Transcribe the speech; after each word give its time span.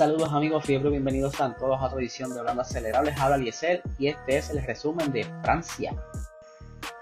Saludos 0.00 0.32
amigos 0.32 0.64
fiebre, 0.64 0.88
bienvenidos 0.88 1.42
a 1.42 1.54
todos 1.54 1.78
a 1.78 1.84
otra 1.84 2.00
edición 2.00 2.32
de 2.32 2.40
Hablando 2.40 2.62
Acelerables. 2.62 3.20
Habla 3.20 3.36
Liesel 3.36 3.82
y 3.98 4.06
este 4.06 4.38
es 4.38 4.48
el 4.48 4.64
resumen 4.64 5.12
de 5.12 5.24
Francia. 5.42 5.94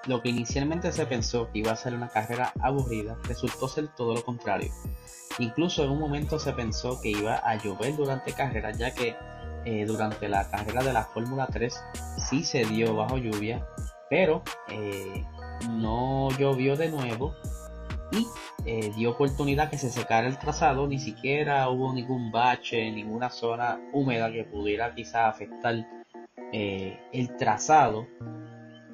Lo 0.08 0.20
que 0.20 0.30
inicialmente 0.30 0.90
se 0.90 1.06
pensó 1.06 1.48
que 1.52 1.60
iba 1.60 1.70
a 1.70 1.76
ser 1.76 1.94
una 1.94 2.08
carrera 2.08 2.52
aburrida 2.60 3.16
resultó 3.22 3.68
ser 3.68 3.86
todo 3.94 4.14
lo 4.14 4.24
contrario. 4.24 4.72
Incluso 5.38 5.84
en 5.84 5.90
un 5.90 6.00
momento 6.00 6.40
se 6.40 6.52
pensó 6.54 7.00
que 7.00 7.10
iba 7.10 7.36
a 7.36 7.54
llover 7.62 7.94
durante 7.94 8.32
carrera, 8.32 8.72
ya 8.72 8.92
que 8.92 9.14
eh, 9.64 9.84
durante 9.86 10.28
la 10.28 10.50
carrera 10.50 10.82
de 10.82 10.92
la 10.92 11.04
Fórmula 11.04 11.46
3 11.46 11.80
sí 12.28 12.42
se 12.42 12.64
dio 12.64 12.96
bajo 12.96 13.16
lluvia, 13.16 13.64
pero 14.10 14.42
eh, 14.70 15.24
no 15.70 16.30
llovió 16.36 16.74
de 16.74 16.88
nuevo 16.88 17.36
y 18.10 18.26
eh, 18.64 18.92
dio 18.96 19.10
oportunidad 19.10 19.70
que 19.70 19.78
se 19.78 19.90
secara 19.90 20.26
el 20.26 20.38
trazado, 20.38 20.86
ni 20.86 20.98
siquiera 20.98 21.68
hubo 21.68 21.92
ningún 21.92 22.30
bache, 22.30 22.90
ninguna 22.90 23.30
zona 23.30 23.80
húmeda 23.92 24.32
que 24.32 24.44
pudiera 24.44 24.94
quizá 24.94 25.28
afectar 25.28 25.86
eh, 26.52 26.98
el 27.12 27.36
trazado. 27.36 28.06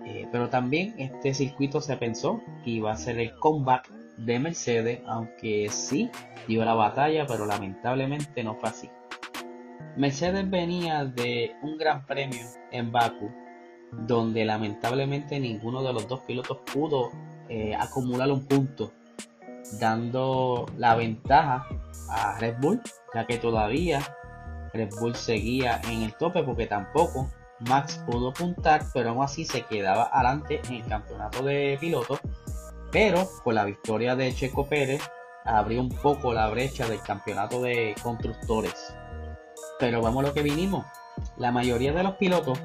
Eh, 0.07 0.29
pero 0.31 0.51
también 0.51 0.95
este 0.99 1.33
circuito 1.33 1.81
se 1.81 1.97
pensó 1.97 2.43
que 2.63 2.71
iba 2.71 2.93
a 2.93 2.97
ser 2.97 3.19
el 3.19 3.35
comeback 3.37 3.89
de 4.19 4.39
Mercedes, 4.39 5.01
aunque 5.07 5.69
sí 5.71 6.11
dio 6.47 6.65
la 6.65 6.75
batalla, 6.75 7.27
pero 7.27 7.47
lamentablemente 7.47 8.45
no 8.45 8.55
fue 8.57 8.69
así. 8.69 8.91
Mercedes 9.97 10.51
venía 10.51 11.05
de 11.05 11.55
un 11.63 11.79
gran 11.79 12.05
premio 12.05 12.45
en 12.71 12.93
Baku, 12.93 13.31
donde 13.93 14.45
lamentablemente 14.45 15.41
ninguno 15.41 15.83
de 15.83 15.93
los 15.93 16.07
dos 16.09 16.21
pilotos 16.21 16.59
pudo 16.73 17.13
acumular 17.79 18.31
un 18.31 18.47
punto 18.47 18.93
dando 19.73 20.67
la 20.77 20.95
ventaja 20.95 21.67
a 22.09 22.39
Red 22.39 22.57
Bull, 22.61 22.81
ya 23.15 23.27
que 23.27 23.39
todavía 23.39 24.01
Red 24.73 24.91
Bull 25.01 25.15
seguía 25.15 25.81
en 25.89 26.03
el 26.03 26.15
tope 26.15 26.43
porque 26.43 26.67
tampoco 26.67 27.31
Max 27.61 28.03
pudo 28.07 28.31
apuntar, 28.31 28.83
pero 28.93 29.11
aún 29.11 29.25
así 29.25 29.45
se 29.45 29.63
quedaba 29.63 30.11
adelante 30.13 30.61
en 30.67 30.75
el 30.75 30.87
campeonato 30.87 31.43
de 31.43 31.79
pilotos. 31.81 32.21
Pero 32.91 33.29
con 33.43 33.55
la 33.55 33.65
victoria 33.65 34.15
de 34.17 34.35
Checo 34.35 34.67
Pérez 34.67 35.03
abrió 35.45 35.81
un 35.81 35.89
poco 35.89 36.33
la 36.33 36.49
brecha 36.49 36.87
del 36.87 37.01
campeonato 37.01 37.61
de 37.63 37.95
constructores. 38.03 38.95
Pero 39.79 40.01
vamos 40.01 40.25
a 40.25 40.29
lo 40.29 40.35
que 40.35 40.43
vinimos. 40.43 40.85
La 41.37 41.53
mayoría 41.53 41.93
de 41.93 42.03
los 42.03 42.15
pilotos 42.15 42.59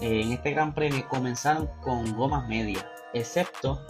en 0.00 0.32
este 0.32 0.52
Gran 0.52 0.74
Premio 0.74 1.06
comenzaron 1.08 1.68
con 1.82 2.16
gomas 2.16 2.48
medias, 2.48 2.84
excepto 3.12 3.84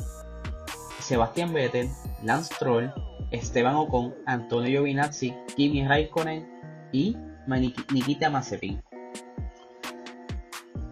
Sebastián 1.10 1.52
Vettel, 1.52 1.88
Lance 2.22 2.54
Troll, 2.56 2.92
Esteban 3.32 3.74
Ocon, 3.74 4.14
Antonio 4.26 4.70
Giovinazzi, 4.70 5.34
Kimi 5.56 5.84
Raikkonen 5.84 6.48
y 6.92 7.16
Nikita 7.48 8.30
Mazepin. 8.30 8.80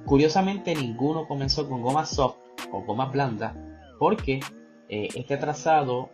Curiosamente 0.04 0.74
ninguno 0.74 1.28
comenzó 1.28 1.68
con 1.68 1.82
gomas 1.82 2.10
soft 2.10 2.38
o 2.72 2.80
gomas 2.82 3.12
blandas 3.12 3.54
porque 4.00 4.40
eh, 4.88 5.06
este 5.14 5.36
trazado 5.36 6.10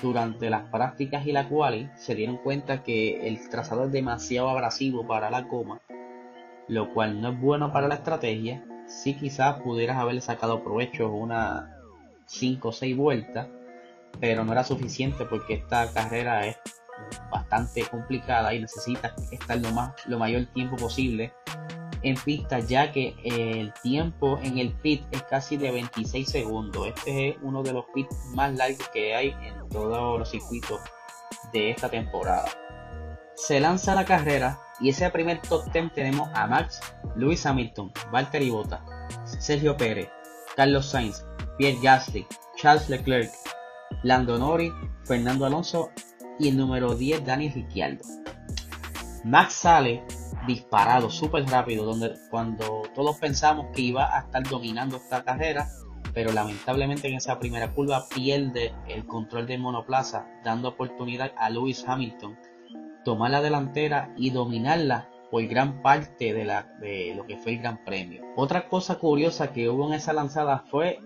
durante 0.00 0.48
las 0.48 0.70
prácticas 0.70 1.26
y 1.26 1.32
la 1.32 1.48
quali 1.48 1.90
se 1.96 2.14
dieron 2.14 2.36
cuenta 2.36 2.84
que 2.84 3.26
el 3.26 3.48
trazado 3.50 3.86
es 3.86 3.90
demasiado 3.90 4.50
abrasivo 4.50 5.04
para 5.04 5.32
la 5.32 5.40
goma, 5.42 5.80
lo 6.68 6.94
cual 6.94 7.20
no 7.20 7.30
es 7.30 7.40
bueno 7.40 7.72
para 7.72 7.88
la 7.88 7.96
estrategia. 7.96 8.64
Si 8.86 9.14
quizás 9.14 9.60
pudieras 9.62 9.96
haberle 9.96 10.20
sacado 10.20 10.62
provecho 10.62 11.12
una 11.12 11.71
5 12.32 12.68
o 12.68 12.72
6 12.72 12.96
vueltas, 12.96 13.48
pero 14.20 14.44
no 14.44 14.52
era 14.52 14.64
suficiente 14.64 15.24
porque 15.24 15.54
esta 15.54 15.90
carrera 15.92 16.46
es 16.46 16.56
bastante 17.30 17.82
complicada 17.84 18.54
y 18.54 18.60
necesita 18.60 19.14
estar 19.30 19.58
lo, 19.58 19.70
más, 19.72 19.92
lo 20.06 20.18
mayor 20.18 20.46
tiempo 20.46 20.76
posible 20.76 21.32
en 22.02 22.16
pista 22.16 22.58
ya 22.58 22.90
que 22.90 23.14
el 23.24 23.72
tiempo 23.82 24.38
en 24.42 24.58
el 24.58 24.72
pit 24.72 25.04
es 25.12 25.22
casi 25.22 25.56
de 25.56 25.70
26 25.70 26.28
segundos. 26.28 26.88
Este 26.88 27.28
es 27.28 27.36
uno 27.42 27.62
de 27.62 27.72
los 27.72 27.84
pits 27.94 28.14
más 28.34 28.52
largos 28.54 28.88
que 28.88 29.14
hay 29.14 29.28
en 29.42 29.68
todos 29.68 30.18
los 30.18 30.28
circuitos 30.28 30.80
de 31.52 31.70
esta 31.70 31.88
temporada. 31.88 32.48
Se 33.36 33.60
lanza 33.60 33.94
la 33.94 34.04
carrera 34.04 34.60
y 34.80 34.88
ese 34.88 35.08
primer 35.10 35.40
top 35.42 35.72
10 35.72 35.92
tenemos 35.92 36.28
a 36.34 36.46
Max, 36.46 36.80
Lewis 37.16 37.46
Hamilton, 37.46 37.92
Valtteri 38.10 38.50
Bottas, 38.50 38.80
Sergio 39.24 39.76
Pérez, 39.76 40.08
Carlos 40.56 40.86
Sainz, 40.86 41.24
Pierre 41.58 41.78
Gasly, 41.82 42.26
Charles 42.56 42.88
Leclerc, 42.88 43.30
Lando 44.02 44.38
Norris, 44.38 44.72
Fernando 45.04 45.46
Alonso 45.46 45.90
y 46.38 46.48
el 46.48 46.56
número 46.56 46.94
10 46.94 47.24
Daniel 47.24 47.52
Ricciardo. 47.54 48.04
Max 49.24 49.54
sale 49.54 50.04
disparado 50.46 51.10
súper 51.10 51.44
rápido, 51.46 51.84
donde 51.84 52.14
cuando 52.30 52.82
todos 52.94 53.18
pensamos 53.18 53.66
que 53.74 53.82
iba 53.82 54.16
a 54.16 54.22
estar 54.22 54.42
dominando 54.42 54.96
esta 54.96 55.22
carrera, 55.22 55.68
pero 56.12 56.32
lamentablemente 56.32 57.08
en 57.08 57.14
esa 57.14 57.38
primera 57.38 57.72
curva 57.72 58.06
pierde 58.14 58.74
el 58.88 59.06
control 59.06 59.46
del 59.46 59.60
monoplaza, 59.60 60.26
dando 60.44 60.70
oportunidad 60.70 61.32
a 61.36 61.48
Lewis 61.50 61.84
Hamilton 61.86 62.36
tomar 63.04 63.30
la 63.30 63.42
delantera 63.42 64.12
y 64.16 64.30
dominarla 64.30 65.08
por 65.32 65.46
gran 65.46 65.80
parte 65.80 66.34
de, 66.34 66.44
la, 66.44 66.64
de 66.78 67.14
lo 67.16 67.26
que 67.26 67.38
fue 67.38 67.52
el 67.52 67.60
Gran 67.60 67.82
Premio. 67.86 68.22
Otra 68.36 68.68
cosa 68.68 68.96
curiosa 68.96 69.50
que 69.50 69.70
hubo 69.70 69.88
en 69.88 69.94
esa 69.94 70.12
lanzada 70.12 70.64
fue 70.70 71.00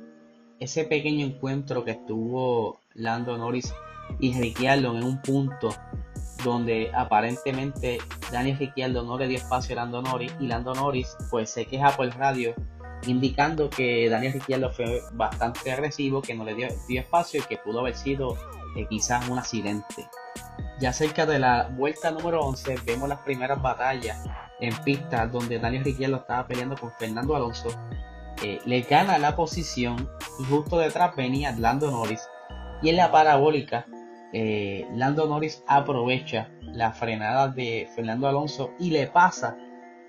ese 0.59 0.84
pequeño 0.84 1.25
encuentro 1.25 1.84
que 1.84 1.92
estuvo 1.92 2.81
Lando 2.94 3.38
Norris 3.38 3.72
y 4.19 4.34
Ricciardo 4.34 4.98
en 4.98 5.04
un 5.04 5.22
punto 5.22 5.69
donde 6.42 6.91
aparentemente 6.92 7.98
Daniel 8.32 8.59
Ricciardo 8.59 9.04
no 9.04 9.16
le 9.16 9.28
dio 9.28 9.38
espacio 9.38 9.76
a 9.76 9.84
Lando 9.84 10.03
Norris 10.03 10.34
y 10.41 10.48
Lando 10.48 10.75
Norris 10.75 11.16
pues 11.31 11.48
se 11.48 11.64
queja 11.64 11.93
por 11.93 12.06
el 12.06 12.12
radio 12.12 12.53
indicando 13.06 13.70
que 13.70 14.08
Daniel 14.08 14.32
Ricciardo 14.32 14.72
fue 14.72 15.03
bastante 15.12 15.70
agresivo, 15.70 16.20
que 16.20 16.34
no 16.34 16.44
le 16.44 16.54
dio, 16.54 16.66
espacio 16.88 17.43
y 17.43 17.44
que 17.44 17.58
pudo 17.58 17.78
haber 17.78 17.94
sido 17.94 18.37
quizás 18.84 19.28
un 19.28 19.38
accidente. 19.38 20.09
Ya 20.78 20.92
cerca 20.92 21.25
de 21.25 21.38
la 21.38 21.69
vuelta 21.69 22.10
número 22.10 22.42
11 22.42 22.76
vemos 22.84 23.09
las 23.09 23.20
primeras 23.20 23.62
batallas 23.62 24.22
en 24.60 24.76
pista 24.84 25.26
donde 25.26 25.59
Daniel 25.59 25.84
Ricciardo 25.84 26.16
estaba 26.16 26.47
peleando 26.47 26.76
con 26.76 26.92
Fernando 26.98 27.34
Alonso 27.34 27.70
eh, 28.42 28.60
le 28.66 28.82
gana 28.82 29.16
la 29.19 29.34
posición 29.34 30.10
justo 30.48 30.78
detrás 30.78 31.16
venía 31.16 31.53
Lando 31.53 31.91
Norris. 31.91 32.28
Y 32.82 32.91
en 32.91 32.97
la 32.97 33.10
parabólica, 33.10 33.87
eh, 34.32 34.87
Lando 34.93 35.26
Norris 35.26 35.64
aprovecha 35.66 36.50
la 36.60 36.93
frenada 36.93 37.48
de 37.48 37.88
Fernando 37.94 38.28
Alonso 38.28 38.72
y 38.78 38.91
le 38.91 39.06
pasa 39.06 39.56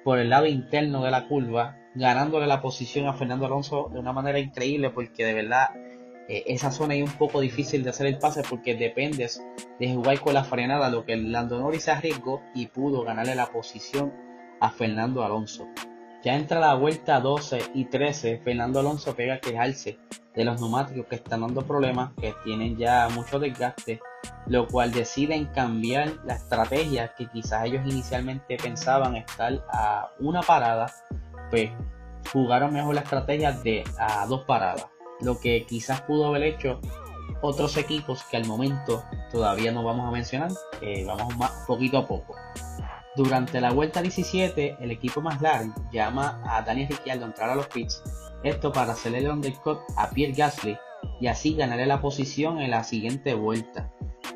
por 0.03 0.19
el 0.19 0.29
lado 0.29 0.45
interno 0.45 1.03
de 1.03 1.11
la 1.11 1.27
curva, 1.27 1.77
ganándole 1.95 2.47
la 2.47 2.61
posición 2.61 3.07
a 3.07 3.13
Fernando 3.13 3.45
Alonso 3.45 3.89
de 3.93 3.99
una 3.99 4.11
manera 4.11 4.39
increíble 4.39 4.89
porque 4.89 5.23
de 5.23 5.33
verdad 5.33 5.69
eh, 6.27 6.43
esa 6.47 6.71
zona 6.71 6.95
es 6.95 7.03
un 7.03 7.17
poco 7.17 7.39
difícil 7.39 7.83
de 7.83 7.89
hacer 7.89 8.07
el 8.07 8.17
pase 8.17 8.43
porque 8.47 8.75
dependes 8.75 9.41
de 9.79 9.93
jugar 9.93 10.19
con 10.19 10.33
la 10.33 10.43
frenada, 10.43 10.89
lo 10.89 11.05
que 11.05 11.15
Lando 11.15 11.59
Norris 11.59 11.87
arriesgó 11.87 12.41
y 12.53 12.67
pudo 12.67 13.03
ganarle 13.03 13.35
la 13.35 13.47
posición 13.47 14.13
a 14.59 14.69
Fernando 14.69 15.23
Alonso. 15.23 15.67
Ya 16.23 16.35
entra 16.35 16.59
la 16.59 16.73
vuelta 16.73 17.19
12 17.19 17.71
y 17.73 17.85
13, 17.85 18.41
Fernando 18.43 18.79
Alonso 18.79 19.15
pega 19.15 19.35
a 19.35 19.39
quejarse 19.39 19.99
de 20.35 20.43
los 20.45 20.59
neumáticos 20.59 21.05
que 21.07 21.15
están 21.15 21.41
dando 21.41 21.61
problemas, 21.61 22.11
que 22.19 22.33
tienen 22.43 22.77
ya 22.77 23.07
mucho 23.09 23.39
desgaste, 23.39 24.01
lo 24.47 24.67
cual 24.67 24.91
deciden 24.91 25.45
cambiar 25.45 26.13
la 26.25 26.35
estrategia 26.35 27.13
que 27.17 27.27
quizás 27.27 27.65
ellos 27.65 27.81
inicialmente 27.85 28.57
pensaban 28.57 29.15
estar 29.15 29.63
a 29.71 30.11
una 30.19 30.41
parada, 30.41 30.91
pues 31.49 31.71
jugaron 32.31 32.73
mejor 32.73 32.95
la 32.95 33.01
estrategia 33.01 33.51
de 33.51 33.83
a 33.97 34.25
dos 34.27 34.43
paradas, 34.43 34.87
lo 35.21 35.39
que 35.39 35.65
quizás 35.65 36.01
pudo 36.01 36.27
haber 36.27 36.43
hecho 36.43 36.79
otros 37.41 37.77
equipos 37.77 38.23
que 38.23 38.37
al 38.37 38.45
momento 38.45 39.03
todavía 39.31 39.71
no 39.71 39.83
vamos 39.83 40.07
a 40.07 40.11
mencionar, 40.11 40.51
eh, 40.81 41.05
vamos 41.05 41.35
más 41.37 41.51
poquito 41.67 41.97
a 41.97 42.07
poco. 42.07 42.35
Durante 43.15 43.59
la 43.61 43.71
vuelta 43.71 44.01
17, 44.01 44.77
el 44.79 44.91
equipo 44.91 45.21
más 45.21 45.41
largo 45.41 45.73
llama 45.91 46.41
a 46.45 46.61
Daniel 46.61 46.89
Ricciardo 46.89 47.25
a 47.25 47.27
entrar 47.27 47.49
a 47.49 47.55
los 47.55 47.67
pits, 47.67 48.03
esto 48.43 48.71
para 48.71 48.93
hacerle 48.93 49.19
el 49.19 49.29
undercut 49.29 49.79
a 49.95 50.09
Pierre 50.11 50.33
Gasly 50.33 50.77
y 51.19 51.27
así 51.27 51.55
ganarle 51.55 51.87
la 51.87 52.01
posición 52.01 52.59
en 52.59 52.71
la 52.71 52.83
siguiente 52.83 53.33
vuelta. 53.33 53.91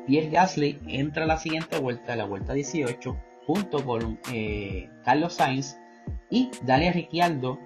Pierre 0.06 0.30
Gasly 0.30 0.80
entra 0.88 1.24
a 1.24 1.26
la 1.28 1.38
siguiente 1.38 1.78
vuelta, 1.78 2.16
la 2.16 2.24
vuelta 2.24 2.54
18, 2.54 3.16
junto 3.46 3.84
con 3.84 4.18
eh, 4.32 4.88
Carlos 5.04 5.34
Sainz, 5.34 5.78
Y 6.30 6.50
Daniel 6.62 6.94
Ricciardo 6.94 7.58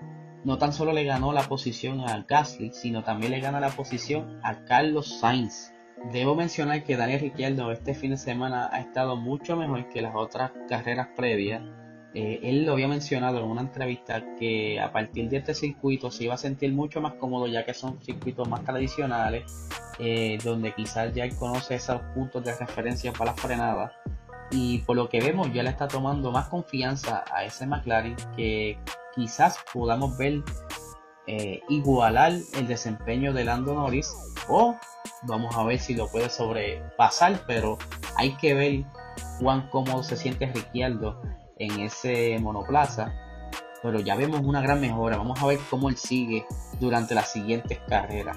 no 0.46 0.58
tan 0.58 0.72
solo 0.72 0.92
le 0.92 1.02
ganó 1.02 1.32
la 1.32 1.42
posición 1.42 2.00
a 2.02 2.24
Gasly, 2.26 2.70
sino 2.72 3.02
también 3.02 3.32
le 3.32 3.40
gana 3.40 3.58
la 3.58 3.70
posición 3.70 4.38
a 4.44 4.64
Carlos 4.64 5.18
Sainz. 5.18 5.72
Debo 6.12 6.36
mencionar 6.36 6.84
que 6.84 6.96
Daniel 6.96 7.18
Ricciardo 7.18 7.72
este 7.72 7.94
fin 7.94 8.12
de 8.12 8.16
semana 8.16 8.70
ha 8.72 8.78
estado 8.78 9.16
mucho 9.16 9.56
mejor 9.56 9.88
que 9.88 10.02
las 10.02 10.14
otras 10.14 10.52
carreras 10.68 11.08
previas. 11.16 11.62
Eh, 12.14 12.38
él 12.44 12.64
lo 12.64 12.74
había 12.74 12.86
mencionado 12.86 13.40
en 13.40 13.46
una 13.46 13.62
entrevista 13.62 14.22
que 14.38 14.78
a 14.78 14.92
partir 14.92 15.28
de 15.28 15.38
este 15.38 15.52
circuito 15.52 16.12
se 16.12 16.24
iba 16.24 16.34
a 16.34 16.38
sentir 16.38 16.72
mucho 16.72 17.00
más 17.00 17.14
cómodo 17.14 17.48
ya 17.48 17.64
que 17.64 17.74
son 17.74 18.00
circuitos 18.00 18.48
más 18.48 18.62
tradicionales, 18.62 19.68
eh, 19.98 20.38
donde 20.44 20.72
quizás 20.72 21.12
ya 21.12 21.24
él 21.24 21.34
conoce 21.34 21.74
esos 21.74 22.00
puntos 22.14 22.44
de 22.44 22.54
referencia 22.54 23.12
para 23.12 23.32
la 23.32 23.36
frenada. 23.36 23.92
Y 24.52 24.78
por 24.78 24.94
lo 24.94 25.08
que 25.08 25.20
vemos 25.20 25.52
ya 25.52 25.64
le 25.64 25.70
está 25.70 25.88
tomando 25.88 26.30
más 26.30 26.46
confianza 26.46 27.24
a 27.34 27.44
ese 27.44 27.66
McLaren 27.66 28.14
que 28.36 28.78
quizás 29.16 29.56
podamos 29.72 30.16
ver 30.16 30.42
eh, 31.26 31.60
igualar 31.68 32.34
el 32.54 32.68
desempeño 32.68 33.32
de 33.32 33.44
Lando 33.44 33.74
Norris 33.74 34.14
o 34.48 34.76
vamos 35.22 35.56
a 35.56 35.64
ver 35.64 35.80
si 35.80 35.94
lo 35.94 36.08
puede 36.08 36.30
sobrepasar, 36.30 37.40
pero 37.48 37.78
hay 38.16 38.36
que 38.36 38.54
ver 38.54 38.84
cuán 39.40 39.68
cómodo 39.70 40.04
se 40.04 40.16
siente 40.16 40.46
Ricciardo 40.46 41.20
en 41.58 41.80
ese 41.80 42.38
monoplaza. 42.38 43.12
Pero 43.82 44.00
ya 44.00 44.16
vemos 44.16 44.40
una 44.40 44.60
gran 44.60 44.80
mejora. 44.80 45.16
Vamos 45.16 45.40
a 45.42 45.46
ver 45.46 45.58
cómo 45.70 45.88
él 45.88 45.96
sigue 45.96 46.44
durante 46.80 47.14
las 47.14 47.32
siguientes 47.32 47.78
carreras. 47.88 48.36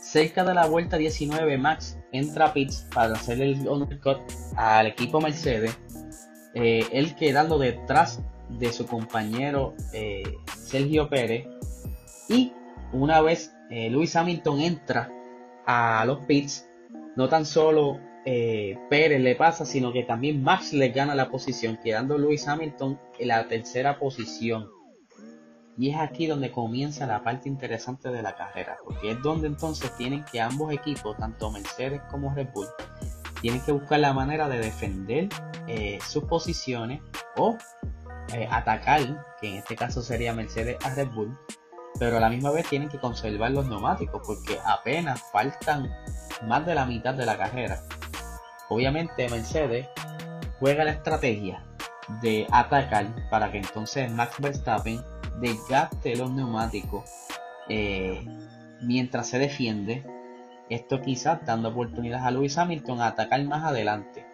Cerca 0.00 0.44
de 0.44 0.54
la 0.54 0.66
vuelta 0.66 0.96
19, 0.96 1.58
Max 1.58 1.98
entra 2.12 2.46
a 2.46 2.52
pits 2.52 2.86
para 2.94 3.14
hacer 3.14 3.40
el 3.40 3.66
undercut 3.66 4.18
al 4.56 4.86
equipo 4.86 5.20
Mercedes. 5.20 5.78
Eh, 6.54 6.86
él 6.92 7.14
quedando 7.16 7.58
detrás 7.58 8.20
de 8.58 8.72
su 8.72 8.86
compañero 8.86 9.74
eh, 9.92 10.22
Sergio 10.56 11.08
Pérez. 11.08 11.46
Y 12.28 12.52
una 12.92 13.20
vez 13.20 13.52
eh, 13.70 13.90
Lewis 13.90 14.14
Hamilton 14.16 14.60
entra 14.60 15.10
a 15.66 16.04
los 16.04 16.24
pits, 16.26 16.68
no 17.16 17.28
tan 17.28 17.46
solo 17.46 17.98
eh, 18.24 18.78
Pérez 18.88 19.20
le 19.20 19.34
pasa, 19.34 19.64
sino 19.64 19.92
que 19.92 20.04
también 20.04 20.42
Max 20.42 20.72
le 20.72 20.90
gana 20.90 21.14
la 21.14 21.28
posición, 21.28 21.78
quedando 21.82 22.18
Lewis 22.18 22.46
Hamilton 22.46 22.98
en 23.18 23.28
la 23.28 23.48
tercera 23.48 23.98
posición. 23.98 24.68
Y 25.78 25.90
es 25.90 25.96
aquí 25.96 26.26
donde 26.26 26.52
comienza 26.52 27.06
la 27.06 27.24
parte 27.24 27.48
interesante 27.48 28.10
de 28.10 28.22
la 28.22 28.36
carrera, 28.36 28.76
porque 28.84 29.12
es 29.12 29.22
donde 29.22 29.48
entonces 29.48 29.90
tienen 29.96 30.24
que 30.30 30.40
ambos 30.40 30.72
equipos, 30.72 31.16
tanto 31.16 31.50
Mercedes 31.50 32.02
como 32.10 32.34
Red 32.34 32.48
Bull, 32.54 32.66
tienen 33.40 33.60
que 33.62 33.72
buscar 33.72 33.98
la 33.98 34.12
manera 34.12 34.48
de 34.48 34.58
defender 34.58 35.28
eh, 35.66 35.98
sus 36.06 36.24
posiciones 36.24 37.00
o 37.36 37.56
eh, 38.32 38.48
atacar, 38.50 39.00
que 39.40 39.48
en 39.48 39.56
este 39.56 39.76
caso 39.76 40.02
sería 40.02 40.32
Mercedes 40.32 40.76
a 40.84 40.94
Red 40.94 41.08
Bull, 41.08 41.38
pero 41.98 42.16
a 42.16 42.20
la 42.20 42.30
misma 42.30 42.50
vez 42.50 42.66
tienen 42.68 42.88
que 42.88 42.98
conservar 42.98 43.50
los 43.50 43.68
neumáticos 43.68 44.22
porque 44.26 44.58
apenas 44.64 45.22
faltan 45.32 45.90
más 46.46 46.64
de 46.66 46.74
la 46.74 46.86
mitad 46.86 47.14
de 47.14 47.26
la 47.26 47.36
carrera. 47.36 47.82
Obviamente 48.68 49.28
Mercedes 49.28 49.86
juega 50.58 50.84
la 50.84 50.92
estrategia 50.92 51.62
de 52.20 52.46
atacar 52.50 53.28
para 53.30 53.50
que 53.50 53.58
entonces 53.58 54.10
Max 54.10 54.36
Verstappen 54.40 55.00
desgaste 55.40 56.16
los 56.16 56.30
neumáticos 56.30 57.04
eh, 57.68 58.24
mientras 58.80 59.28
se 59.28 59.38
defiende. 59.38 60.04
Esto 60.70 61.02
quizás 61.02 61.44
dando 61.44 61.68
oportunidades 61.68 62.24
a 62.24 62.30
Lewis 62.30 62.56
Hamilton 62.56 63.00
a 63.00 63.08
atacar 63.08 63.44
más 63.44 63.64
adelante. 63.64 64.26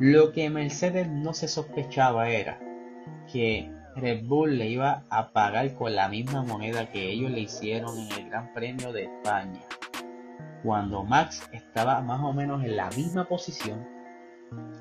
Lo 0.00 0.32
que 0.32 0.50
Mercedes 0.50 1.08
no 1.08 1.34
se 1.34 1.46
sospechaba 1.46 2.28
era 2.28 2.58
que 3.30 3.70
Red 3.96 4.26
Bull 4.26 4.58
le 4.58 4.68
iba 4.68 5.04
a 5.08 5.30
pagar 5.30 5.74
con 5.74 5.94
la 5.94 6.08
misma 6.08 6.42
moneda 6.42 6.90
que 6.90 7.10
ellos 7.10 7.30
le 7.30 7.40
hicieron 7.40 7.96
en 7.98 8.12
el 8.12 8.30
Gran 8.30 8.52
Premio 8.52 8.92
de 8.92 9.04
España. 9.04 9.60
Cuando 10.62 11.04
Max 11.04 11.48
estaba 11.52 12.00
más 12.00 12.20
o 12.22 12.32
menos 12.32 12.64
en 12.64 12.76
la 12.76 12.88
misma 12.90 13.26
posición, 13.26 13.86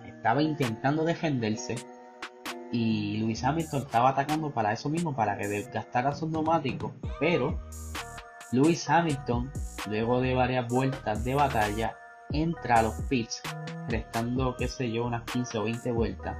estaba 0.07 0.41
intentando 0.41 1.03
defenderse 1.03 1.75
y 2.71 3.17
Luis 3.17 3.43
Hamilton 3.43 3.81
estaba 3.81 4.09
atacando 4.09 4.51
para 4.51 4.73
eso 4.73 4.89
mismo, 4.89 5.15
para 5.15 5.37
que 5.37 5.47
desgastara 5.47 6.15
sus 6.15 6.29
neumáticos, 6.29 6.91
pero 7.19 7.61
Luis 8.51 8.89
Hamilton, 8.89 9.51
luego 9.87 10.21
de 10.21 10.33
varias 10.33 10.67
vueltas 10.67 11.23
de 11.23 11.35
batalla, 11.35 11.95
entra 12.31 12.79
a 12.79 12.83
los 12.83 12.95
pits, 13.09 13.43
restando, 13.87 14.55
qué 14.57 14.67
sé 14.67 14.91
yo, 14.91 15.05
unas 15.05 15.23
15 15.23 15.57
o 15.57 15.63
20 15.63 15.91
vueltas, 15.91 16.37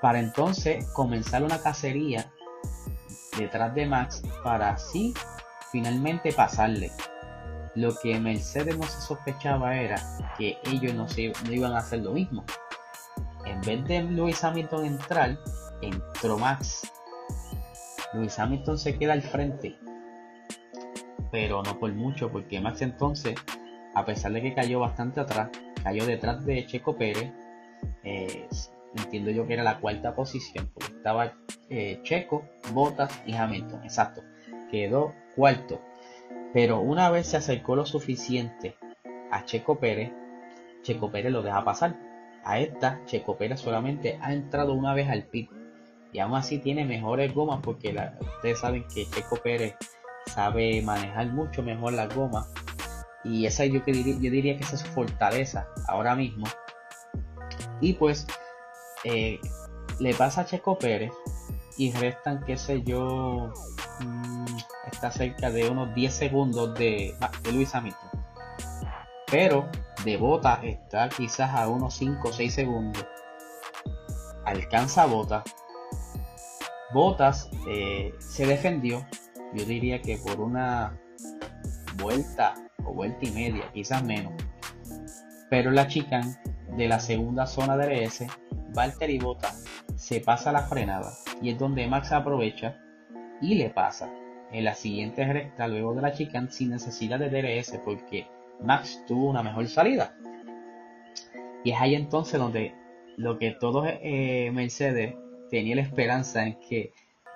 para 0.00 0.20
entonces 0.20 0.86
comenzar 0.92 1.42
una 1.42 1.60
cacería 1.60 2.30
detrás 3.36 3.74
de 3.74 3.86
Max 3.86 4.22
para 4.42 4.70
así 4.70 5.14
finalmente 5.70 6.32
pasarle. 6.32 6.90
Lo 7.74 7.94
que 7.96 8.18
Mercedes 8.18 8.76
no 8.76 8.84
se 8.84 9.00
sospechaba 9.00 9.76
era 9.76 9.96
que 10.36 10.58
ellos 10.64 10.94
no, 10.94 11.08
se, 11.08 11.32
iban 11.50 11.72
a 11.74 11.78
hacer 11.78 12.00
lo 12.00 12.12
mismo. 12.12 12.44
En 13.44 13.60
vez 13.60 13.84
de 13.84 14.02
Lewis 14.02 14.42
Hamilton 14.42 14.84
entrar, 14.84 15.38
entró 15.80 16.38
Max. 16.38 16.90
Lewis 18.14 18.38
Hamilton 18.38 18.78
se 18.78 18.98
queda 18.98 19.12
al 19.12 19.22
frente, 19.22 19.78
pero 21.30 21.62
no 21.62 21.78
por 21.78 21.92
mucho, 21.92 22.30
porque 22.32 22.60
Max 22.60 22.82
entonces 22.82 23.34
a 23.98 24.04
pesar 24.04 24.32
de 24.32 24.42
que 24.42 24.54
cayó 24.54 24.80
bastante 24.80 25.20
atrás, 25.20 25.50
cayó 25.88 26.04
detrás 26.04 26.44
de 26.44 26.66
Checo 26.66 26.96
Pérez. 26.96 27.32
Eh, 28.04 28.46
entiendo 28.94 29.30
yo 29.30 29.46
que 29.46 29.54
era 29.54 29.62
la 29.62 29.80
cuarta 29.80 30.14
posición, 30.14 30.70
porque 30.74 30.92
estaba 30.92 31.32
eh, 31.70 32.00
Checo, 32.02 32.44
Bottas 32.74 33.22
y 33.26 33.34
Hamilton. 33.34 33.84
Exacto, 33.84 34.22
quedó 34.70 35.14
cuarto. 35.34 35.80
Pero 36.52 36.80
una 36.80 37.08
vez 37.08 37.28
se 37.28 37.38
acercó 37.38 37.74
lo 37.74 37.86
suficiente 37.86 38.76
a 39.30 39.46
Checo 39.46 39.78
Pérez, 39.78 40.12
Checo 40.82 41.10
Pérez 41.10 41.32
lo 41.32 41.42
deja 41.42 41.64
pasar. 41.64 41.96
A 42.44 42.60
esta, 42.60 43.00
Checo 43.06 43.38
Pérez 43.38 43.60
solamente 43.60 44.18
ha 44.20 44.34
entrado 44.34 44.74
una 44.74 44.92
vez 44.92 45.08
al 45.08 45.24
pit. 45.24 45.50
Y 46.12 46.18
aún 46.18 46.34
así 46.34 46.58
tiene 46.58 46.84
mejores 46.84 47.32
gomas 47.34 47.60
porque 47.62 47.96
ustedes 48.20 48.60
saben 48.60 48.84
que 48.94 49.06
Checo 49.06 49.36
Pérez 49.36 49.74
sabe 50.26 50.82
manejar 50.82 51.28
mucho 51.28 51.62
mejor 51.62 51.94
las 51.94 52.14
gomas 52.14 52.46
y 53.28 53.46
esa 53.46 53.64
yo, 53.66 53.80
yo 53.84 54.30
diría 54.30 54.56
que 54.56 54.64
es 54.64 54.70
su 54.70 54.86
fortaleza 54.86 55.68
ahora 55.86 56.14
mismo. 56.14 56.46
Y 57.80 57.92
pues 57.94 58.26
eh, 59.04 59.38
le 59.98 60.14
pasa 60.14 60.42
a 60.42 60.46
Checo 60.46 60.78
Pérez 60.78 61.12
y 61.76 61.92
restan, 61.92 62.42
qué 62.44 62.56
sé 62.56 62.82
yo, 62.82 63.52
mm, 64.00 64.46
está 64.90 65.10
cerca 65.10 65.50
de 65.50 65.68
unos 65.68 65.94
10 65.94 66.12
segundos 66.12 66.74
de, 66.74 67.14
de 67.42 67.52
Luis 67.52 67.74
Hamilton. 67.74 68.10
Pero 69.30 69.68
de 70.04 70.16
Bota 70.16 70.60
está 70.62 71.08
quizás 71.08 71.54
a 71.54 71.68
unos 71.68 71.94
5 71.94 72.28
o 72.28 72.32
6 72.32 72.54
segundos. 72.54 73.06
Alcanza 74.44 75.06
Bota. 75.06 75.44
Botas 76.94 77.50
eh, 77.68 78.14
se 78.18 78.46
defendió, 78.46 79.06
yo 79.52 79.64
diría 79.66 80.00
que 80.00 80.16
por 80.16 80.40
una 80.40 80.98
vuelta 81.96 82.54
vuelta 82.92 83.26
y 83.26 83.30
media, 83.30 83.70
quizás 83.72 84.02
menos. 84.04 84.32
Pero 85.50 85.70
la 85.70 85.88
chica 85.88 86.20
de 86.76 86.88
la 86.88 87.00
segunda 87.00 87.46
zona 87.46 87.76
de 87.76 88.04
DRS, 88.04 88.26
Valtteri 88.74 89.18
Bota 89.18 89.52
se 89.96 90.20
pasa 90.20 90.52
la 90.52 90.62
frenada 90.62 91.12
y 91.40 91.50
es 91.50 91.58
donde 91.58 91.86
Max 91.86 92.12
aprovecha 92.12 92.78
y 93.40 93.54
le 93.54 93.70
pasa 93.70 94.10
en 94.52 94.64
la 94.64 94.74
siguiente 94.74 95.30
recta 95.30 95.68
luego 95.68 95.94
de 95.94 96.02
la 96.02 96.12
chica 96.12 96.44
sin 96.50 96.70
necesidad 96.70 97.18
de 97.18 97.30
DRS 97.30 97.80
porque 97.84 98.26
Max 98.60 99.02
tuvo 99.06 99.30
una 99.30 99.42
mejor 99.42 99.68
salida. 99.68 100.16
Y 101.64 101.72
es 101.72 101.80
ahí 101.80 101.94
entonces 101.94 102.38
donde 102.38 102.74
lo 103.16 103.38
que 103.38 103.50
todos 103.50 103.86
eh, 103.88 104.50
Mercedes 104.52 105.14
tenía 105.50 105.76
la 105.76 105.82
esperanza 105.82 106.46
en 106.46 106.58
que 106.60 106.92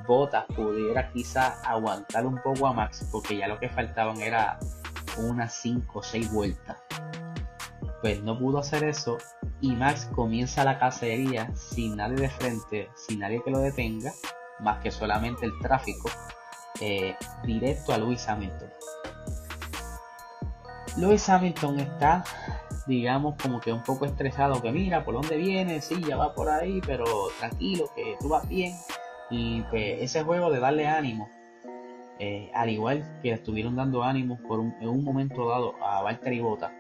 Bottas 0.07 0.45
pudiera 0.47 1.13
quizás 1.13 1.61
aguantar 1.65 2.27
un 2.27 2.41
poco 2.43 2.67
a 2.67 2.73
Max 2.73 3.09
porque 3.11 3.37
ya 3.37 3.49
lo 3.49 3.59
que 3.59 3.69
faltaban 3.69 4.21
era 4.21 4.59
unas 5.19 5.55
5 5.55 5.99
o 5.99 6.03
6 6.03 6.33
vueltas. 6.33 6.79
Pues 8.01 8.23
no 8.23 8.39
pudo 8.39 8.59
hacer 8.59 8.85
eso 8.85 9.19
y 9.61 9.75
Max 9.77 10.09
comienza 10.13 10.65
la 10.65 10.79
cacería 10.79 11.55
sin 11.55 11.97
nadie 11.97 12.17
de 12.17 12.29
frente, 12.29 12.91
sin 12.97 13.21
nadie 13.21 13.43
que 13.45 13.51
lo 13.51 13.59
detenga, 13.59 14.13
más 14.61 14.83
que 14.83 14.91
solamente 14.91 15.47
el 15.47 15.53
tráfico, 15.61 16.11
eh, 16.81 17.17
directo 17.45 17.93
a 17.93 17.99
Lewis 17.99 18.29
Hamilton. 18.29 18.71
Lewis 20.97 21.29
Hamilton 21.29 21.81
está, 21.81 22.25
digamos, 22.87 23.37
como 23.41 23.61
que 23.61 23.73
un 23.73 23.83
poco 23.83 24.05
estresado, 24.05 24.61
que 24.61 24.73
mira, 24.73 25.05
por 25.05 25.15
dónde 25.15 25.37
viene, 25.37 25.81
sí, 25.81 26.03
ya 26.03 26.17
va 26.17 26.35
por 26.35 26.51
ahí, 26.51 26.81
pero 26.85 27.05
tranquilo, 27.39 27.91
que 27.95 28.17
tú 28.21 28.29
vas 28.29 28.47
bien. 28.49 28.75
Y 29.31 29.63
pues 29.63 30.03
ese 30.03 30.25
juego 30.25 30.51
de 30.51 30.61
darle 30.61 30.89
ánimo 30.89 31.31
eh, 32.25 32.53
al 32.55 32.71
igual 32.71 33.19
que 33.21 33.33
estuvieron 33.33 33.75
dando 33.75 34.05
ánimos 34.05 34.39
por 34.43 34.61
en 34.61 34.89
un 34.89 35.03
momento 35.03 35.49
dado 35.49 35.75
a 35.85 36.03
Valtteri 36.03 36.39
Bota, 36.39 36.73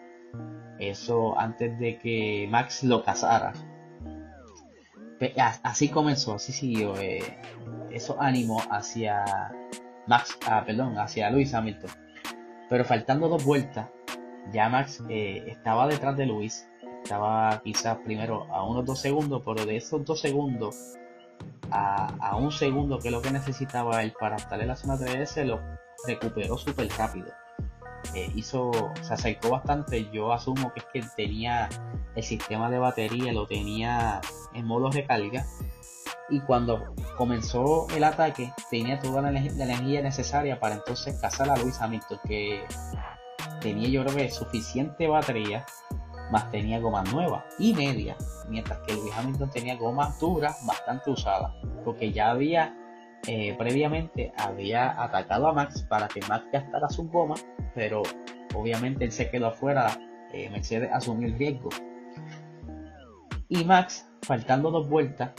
eso 0.78 1.36
antes 1.36 1.76
de 1.80 1.98
que 1.98 2.46
Max 2.48 2.84
lo 2.84 3.02
casara. 3.02 3.52
así 5.64 5.88
comenzó, 5.88 6.34
así 6.34 6.52
siguió 6.52 6.94
eh, 6.96 7.24
esos 7.90 8.14
ánimos 8.20 8.62
hacia 8.70 9.24
Max, 10.06 10.38
ah, 10.46 10.62
perdón, 10.64 10.96
hacia 10.96 11.28
Luis 11.28 11.52
Hamilton. 11.52 11.90
Pero 12.68 12.84
faltando 12.84 13.28
dos 13.28 13.44
vueltas, 13.44 13.88
ya 14.52 14.68
Max 14.68 15.02
eh, 15.08 15.42
estaba 15.48 15.88
detrás 15.88 16.16
de 16.16 16.26
Luis, 16.26 16.68
estaba 17.02 17.60
quizás 17.64 17.98
primero 18.04 18.46
a 18.54 18.64
unos 18.64 18.86
dos 18.86 19.00
segundos, 19.00 19.42
pero 19.44 19.66
de 19.66 19.76
esos 19.76 20.04
dos 20.04 20.20
segundos 20.20 20.96
a, 21.70 22.36
un 22.36 22.52
segundo 22.52 22.98
que 22.98 23.08
es 23.08 23.12
lo 23.12 23.22
que 23.22 23.30
necesitaba 23.30 24.02
él 24.02 24.12
para 24.18 24.36
estar 24.36 24.60
en 24.60 24.68
la 24.68 24.76
zona 24.76 24.98
3 24.98 25.46
lo 25.46 25.60
recuperó 26.06 26.58
súper 26.58 26.88
rápido. 26.96 27.28
Eh, 28.14 28.30
hizo, 28.34 28.72
se 29.00 29.14
acercó 29.14 29.50
bastante. 29.50 30.10
Yo 30.12 30.32
asumo 30.32 30.72
que 30.72 30.80
es 30.80 30.86
que 30.92 31.02
tenía 31.16 31.68
el 32.14 32.22
sistema 32.22 32.68
de 32.70 32.78
batería, 32.78 33.32
lo 33.32 33.46
tenía 33.46 34.20
en 34.54 34.66
modo 34.66 34.90
recarga. 34.90 35.46
Y 36.28 36.40
cuando 36.40 36.94
comenzó 37.16 37.86
el 37.94 38.04
ataque, 38.04 38.52
tenía 38.70 38.98
toda 38.98 39.22
la, 39.22 39.30
energía 39.30 40.02
necesaria 40.02 40.58
para 40.60 40.76
entonces 40.76 41.18
cazar 41.20 41.50
a 41.50 41.56
Luis 41.56 41.80
Hamilton, 41.80 42.20
que 42.26 42.64
tenía 43.60 43.88
yo 43.88 44.04
creo 44.04 44.16
que 44.16 44.30
suficiente 44.30 45.08
batería, 45.08 45.64
más 46.32 46.50
tenía 46.50 46.80
goma 46.80 47.04
nueva 47.04 47.44
y 47.58 47.74
media, 47.74 48.16
mientras 48.48 48.78
que 48.80 48.94
Luis 48.94 49.12
Hamilton 49.16 49.50
tenía 49.50 49.76
gomas 49.76 50.18
duras 50.18 50.58
bastante 50.66 51.10
usadas, 51.10 51.52
porque 51.84 52.10
ya 52.10 52.30
había 52.30 52.74
eh, 53.28 53.54
previamente 53.56 54.32
había 54.36 55.00
atacado 55.00 55.46
a 55.46 55.52
Max 55.52 55.86
para 55.88 56.08
que 56.08 56.20
Max 56.28 56.44
gastara 56.52 56.88
sus 56.88 57.08
gomas, 57.08 57.46
pero 57.72 58.02
obviamente 58.54 59.04
él 59.04 59.12
se 59.12 59.30
quedó 59.30 59.48
afuera, 59.48 59.96
eh, 60.32 60.50
Mercedes 60.50 60.90
asumió 60.92 61.28
el 61.28 61.38
riesgo. 61.38 61.68
Y 63.48 63.64
Max, 63.64 64.08
faltando 64.22 64.72
dos 64.72 64.88
vueltas, 64.88 65.30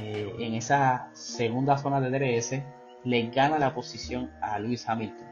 eh, 0.00 0.32
en 0.40 0.54
esa 0.54 1.10
segunda 1.12 1.78
zona 1.78 2.00
de 2.00 2.10
DRS, 2.10 2.62
le 3.04 3.28
gana 3.28 3.58
la 3.58 3.74
posición 3.74 4.30
a 4.40 4.58
Lewis 4.58 4.88
Hamilton. 4.88 5.28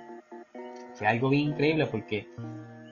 Fue 0.95 1.07
algo 1.07 1.31
bien 1.31 1.51
increíble 1.51 1.87
porque 1.87 2.29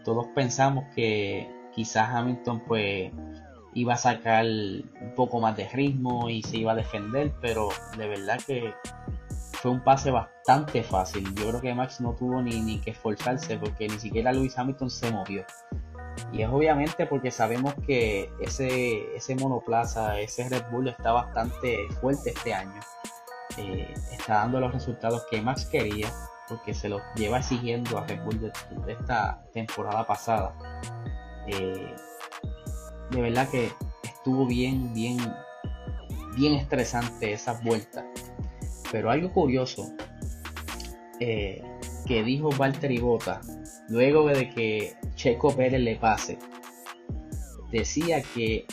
todos 0.05 0.27
pensamos 0.35 0.85
que 0.95 1.49
quizás 1.77 2.09
Hamilton 2.09 2.61
pues 2.67 3.13
iba 3.75 3.95
a 3.95 3.97
sacar 3.99 4.45
un 4.47 5.13
poco 5.15 5.39
más 5.39 5.57
de 5.57 5.69
ritmo 5.69 6.29
y 6.31 6.43
se 6.43 6.57
iba 6.57 6.73
a 6.73 6.75
defender, 6.75 7.33
pero 7.41 7.69
de 7.97 8.09
verdad 8.09 8.41
que 8.45 8.75
fue 9.53 9.71
un 9.71 9.85
pase 9.85 10.11
bastante 10.11 10.83
fácil. 10.83 11.23
Yo 11.35 11.49
creo 11.49 11.61
que 11.61 11.75
Max 11.75 12.01
no 12.01 12.15
tuvo 12.15 12.41
ni, 12.41 12.61
ni 12.61 12.81
que 12.81 12.93
esforzarse 12.93 13.59
porque 13.59 13.87
ni 13.87 13.99
siquiera 13.99 14.33
Lewis 14.33 14.59
Hamilton 14.59 14.91
se 14.91 15.13
movió. 15.13 15.45
Y 16.33 16.43
es 16.43 16.49
obviamente 16.49 17.07
porque 17.07 17.31
sabemos 17.31 17.75
que 17.87 18.31
ese, 18.41 19.15
ese 19.15 19.37
monoplaza, 19.37 20.19
ese 20.19 20.49
Red 20.49 20.65
Bull 20.71 20.89
está 20.89 21.13
bastante 21.13 21.87
fuerte 22.01 22.31
este 22.31 22.55
año. 22.55 22.81
Eh, 23.59 23.93
está 24.13 24.37
dando 24.37 24.61
los 24.61 24.73
resultados 24.73 25.25
que 25.31 25.41
Max 25.41 25.67
quería 25.67 26.11
porque 26.49 26.75
se 26.75 26.89
los 26.89 27.03
lleva 27.15 27.39
exigiendo 27.39 27.99
a 27.99 28.07
Red 28.07 28.23
Bull 28.23 28.41
de, 28.41 28.93
esta 28.93 29.43
temporada 29.53 30.07
pasada. 30.07 30.55
Eh, 31.47 31.95
de 33.11 33.21
verdad 33.21 33.49
que 33.49 33.71
estuvo 34.03 34.47
bien, 34.47 34.93
bien, 34.93 35.19
bien 36.37 36.55
estresante 36.55 37.33
esas 37.33 37.63
vueltas. 37.63 38.05
Pero 38.91 39.11
algo 39.11 39.33
curioso 39.33 39.93
eh, 41.21 41.63
que 42.07 42.23
dijo 42.23 42.51
Valtteri 42.51 42.99
Bota 42.99 43.41
luego 43.89 44.27
de 44.27 44.51
que 44.51 44.95
Checo 45.15 45.55
Pérez 45.55 45.81
le 45.81 45.97
pase, 45.97 46.39
decía 47.71 48.23
que 48.35 48.67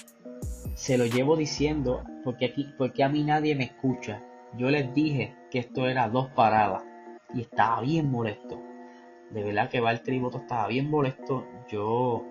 se 0.76 0.98
lo 0.98 1.06
llevo 1.06 1.36
diciendo 1.36 2.04
porque 2.24 2.46
aquí 2.46 2.68
porque 2.78 3.04
a 3.04 3.10
mí 3.10 3.24
nadie 3.24 3.56
me 3.56 3.66
escucha. 3.66 4.24
Yo 4.58 4.70
les 4.70 4.94
dije 4.94 5.36
que 5.50 5.60
esto 5.60 5.88
era 5.88 6.10
dos 6.10 6.30
paradas 6.30 6.84
y 7.34 7.42
estaba 7.42 7.82
bien 7.82 8.10
molesto. 8.12 8.62
De 9.32 9.44
verdad 9.44 9.70
que 9.70 9.80
Valtteri 9.80 10.20
Bota 10.20 10.40
estaba 10.40 10.68
bien 10.68 10.90
molesto. 10.90 11.46
Yo 11.70 12.24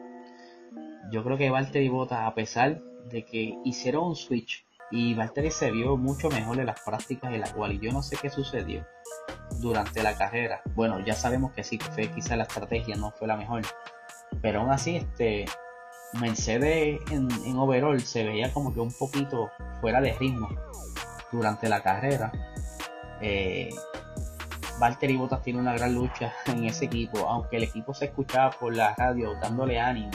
yo 1.11 1.25
creo 1.25 1.37
que 1.37 1.51
Valtteri 1.51 1.89
Bota 1.89 2.27
a 2.27 2.35
pesar 2.35 2.81
de 3.11 3.25
que 3.25 3.59
hicieron 3.65 4.05
un 4.05 4.17
switch 4.17 4.65
y 4.91 5.15
Valtteri 5.15 5.51
se 5.51 5.71
vio 5.71 5.97
mucho 5.97 6.29
mejor 6.29 6.61
en 6.61 6.67
las 6.67 6.81
prácticas 6.81 7.33
en 7.33 7.41
la 7.41 7.53
cual 7.53 7.81
yo 7.81 7.93
no 7.93 8.03
sé 8.03 8.17
qué 8.21 8.31
sucedió 8.31 8.87
durante 9.59 10.03
la 10.03 10.17
carrera. 10.17 10.63
Bueno, 10.75 11.01
ya 11.01 11.15
sabemos 11.15 11.53
que 11.53 11.65
sí, 11.65 11.79
fue 11.79 12.09
quizá 12.09 12.37
la 12.37 12.45
estrategia 12.45 12.97
no 12.97 13.11
fue 13.11 13.27
la 13.27 13.37
mejor, 13.37 13.63
pero 14.41 14.61
aún 14.61 14.71
así 14.71 14.97
este 14.97 15.47
Mercedes 16.21 17.01
en, 17.11 17.29
en 17.47 17.57
overall 17.57 18.01
se 18.03 18.25
veía 18.25 18.53
como 18.53 18.75
que 18.75 18.81
un 18.81 18.93
poquito 18.93 19.51
fuera 19.81 20.01
de 20.01 20.13
ritmo 20.13 20.49
durante 21.31 21.69
la 21.69 21.83
carrera. 21.83 22.31
Eh, 23.23 23.71
Valtteri 24.79 25.17
Bottas 25.17 25.43
tiene 25.43 25.61
una 25.61 25.75
gran 25.75 25.95
lucha 25.95 26.35
en 26.47 26.65
ese 26.65 26.87
equipo, 26.87 27.19
aunque 27.29 27.57
el 27.57 27.63
equipo 27.63 27.95
se 27.95 28.07
escuchaba 28.07 28.51
por 28.51 28.75
la 28.75 28.95
radio 28.95 29.35
dándole 29.41 29.81
ánimo 29.81 30.11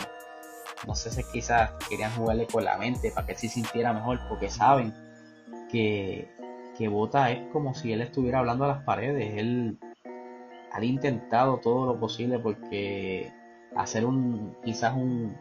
no 0.86 0.96
sé 0.96 1.10
si 1.10 1.24
quizás 1.24 1.72
querían 1.90 2.12
jugarle 2.12 2.46
con 2.46 2.64
la 2.64 2.78
mente 2.78 3.12
para 3.12 3.26
que 3.26 3.34
él 3.34 3.38
se 3.38 3.50
sintiera 3.50 3.94
mejor, 3.94 4.20
porque 4.30 4.50
saben 4.50 4.94
que, 5.72 6.30
que 6.78 6.88
Bota 6.88 7.32
es 7.32 7.48
como 7.52 7.74
si 7.74 7.92
él 7.94 8.02
estuviera 8.02 8.40
hablando 8.40 8.66
a 8.66 8.70
las 8.70 8.84
paredes. 8.84 9.34
Él 9.38 9.80
ha 10.72 10.84
intentado 10.84 11.58
todo 11.58 11.86
lo 11.86 12.00
posible 12.00 12.40
porque 12.40 13.32
hacer 13.76 14.06
un 14.06 14.56
quizás 14.64 14.94
un, 14.96 15.36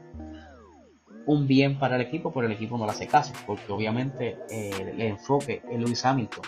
un 1.26 1.46
bien 1.46 1.78
para 1.78 1.96
el 1.96 2.02
equipo, 2.02 2.32
pero 2.32 2.46
el 2.46 2.52
equipo 2.52 2.78
no 2.78 2.86
le 2.86 2.92
hace 2.92 3.06
caso, 3.06 3.34
porque 3.46 3.70
obviamente 3.70 4.38
eh, 4.48 4.92
el 4.92 5.02
enfoque 5.02 5.62
es 5.68 5.78
Lewis 5.78 6.04
Hamilton. 6.04 6.44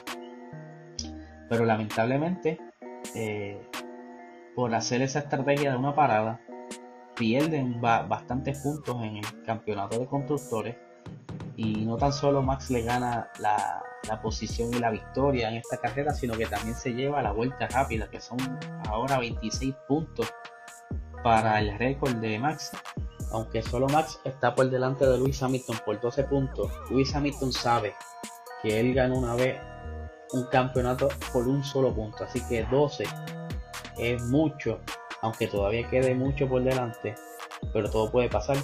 Pero 1.49 1.64
lamentablemente, 1.64 2.59
eh, 3.14 3.61
por 4.54 4.75
hacer 4.75 5.02
esa 5.02 5.21
estrategia 5.21 5.71
de 5.73 5.76
una 5.76 5.95
parada, 5.95 6.40
pierden 7.18 7.80
bastantes 7.80 8.58
puntos 8.58 8.96
en 9.02 9.16
el 9.16 9.42
campeonato 9.44 9.98
de 9.98 10.06
constructores 10.06 10.76
y 11.56 11.84
no 11.84 11.96
tan 11.96 12.12
solo 12.12 12.40
Max 12.40 12.70
le 12.70 12.82
gana 12.82 13.30
la, 13.40 13.82
posición 14.22 14.72
y 14.72 14.78
la 14.78 14.90
victoria 14.90 15.50
en 15.50 15.56
esta 15.56 15.76
carrera, 15.76 16.14
sino 16.14 16.34
que 16.34 16.46
también 16.46 16.75
se 16.75 16.94
lleva 16.94 17.20
la 17.20 17.32
vuelta 17.32 17.66
rápida, 17.66 18.08
que 18.08 18.20
son 18.20 18.38
ahora 18.88 19.18
26 19.18 19.75
puntos 19.87 20.32
para 21.22 21.58
el 21.60 21.76
récord 21.78 22.14
de 22.14 22.38
Max. 22.38 22.70
Aunque 23.32 23.60
solo 23.60 23.87
Max 23.88 24.18
está 24.25 24.54
por 24.54 24.70
delante 24.70 25.04
de 25.04 25.18
Luis 25.18 25.42
Hamilton 25.42 25.76
por 25.84 26.00
12 26.00 26.25
puntos, 26.25 26.72
Luis 26.90 27.14
Hamilton 27.14 27.52
sabe 27.52 27.94
que 28.62 28.80
él 28.80 28.94
ganó 28.94 29.18
una 29.18 29.34
vez 29.34 29.60
un 30.32 30.44
campeonato 30.46 31.08
por 31.32 31.46
un 31.46 31.62
solo 31.62 31.94
punto, 31.94 32.25
así 32.25 32.40
que 32.48 32.64
12 32.64 33.04
es 33.98 34.22
mucho 34.22 34.80
aunque 35.22 35.46
todavía 35.46 35.88
quede 35.88 36.14
mucho 36.14 36.48
por 36.48 36.62
delante, 36.62 37.14
pero 37.72 37.90
todo 37.90 38.10
puede 38.10 38.28
pasar 38.28 38.56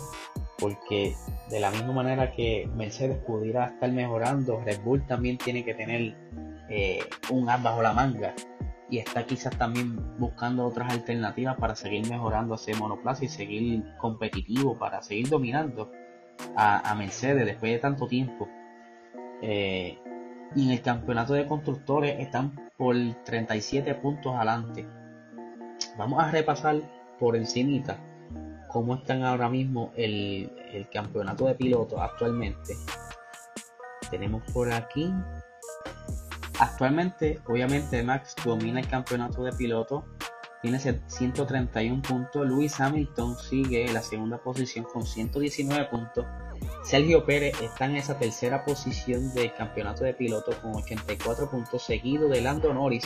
porque 0.58 1.14
de 1.50 1.60
la 1.60 1.70
misma 1.70 1.92
manera 1.92 2.32
que 2.32 2.68
Mercedes 2.74 3.18
pudiera 3.18 3.66
estar 3.66 3.90
mejorando, 3.92 4.60
Red 4.64 4.80
Bull 4.82 5.06
también 5.06 5.36
tiene 5.38 5.64
que 5.64 5.74
tener 5.74 6.16
eh, 6.68 7.00
un 7.30 7.48
as 7.48 7.62
bajo 7.62 7.82
la 7.82 7.92
manga 7.92 8.34
y 8.88 8.98
está 8.98 9.24
quizás 9.24 9.56
también 9.58 10.18
buscando 10.18 10.64
otras 10.64 10.92
alternativas 10.92 11.56
para 11.56 11.74
seguir 11.74 12.08
mejorando 12.08 12.54
ese 12.54 12.74
monoplaza 12.74 13.24
y 13.24 13.28
seguir 13.28 13.84
competitivo, 13.98 14.78
para 14.78 15.02
seguir 15.02 15.28
dominando 15.28 15.90
a, 16.56 16.94
Mercedes 16.94 17.44
después 17.46 17.72
de 17.72 17.78
tanto 17.78 18.06
tiempo. 18.06 18.48
Eh, 19.42 19.98
y 20.54 20.66
en 20.66 20.70
el 20.70 20.82
campeonato 20.82 21.34
de 21.34 21.46
constructores 21.46 22.20
están 22.20 22.70
por 22.76 22.94
37 23.24 23.94
puntos 23.96 24.34
adelante 24.34 24.86
Vamos 25.96 26.22
a 26.22 26.30
repasar 26.30 26.82
por 27.18 27.36
encimita 27.36 27.98
cómo 28.74 28.96
están 28.96 29.22
ahora 29.22 29.48
mismo 29.48 29.92
el, 29.94 30.50
campeonato 30.92 31.46
de 31.46 31.54
pilotos 31.54 32.00
actualmente. 32.00 32.74
Tenemos 34.10 34.42
por 34.52 34.72
aquí. 34.72 35.12
Actualmente, 36.58 37.40
obviamente, 37.46 38.02
Max 38.02 38.34
domina 38.44 38.80
el 38.80 38.88
campeonato 38.88 39.44
de 39.44 39.52
pilotos. 39.52 40.02
Tiene 40.60 40.80
131 40.80 42.02
puntos. 42.02 42.46
Luis 42.48 42.80
Hamilton 42.80 43.38
sigue 43.38 43.86
en 43.86 43.94
la 43.94 44.02
segunda 44.02 44.38
posición 44.38 44.84
con 44.92 45.06
119 45.06 45.84
puntos. 45.84 46.26
Sergio 46.82 47.24
Pérez 47.24 47.60
está 47.62 47.84
en 47.84 47.96
esa 47.96 48.18
tercera 48.18 48.64
posición 48.64 49.32
del 49.34 49.54
campeonato 49.54 50.02
de 50.02 50.14
pilotos 50.14 50.56
con 50.56 50.74
84 50.74 51.48
puntos, 51.48 51.82
seguido 51.82 52.28
de 52.28 52.40
Lando 52.40 52.74
Norris 52.74 53.04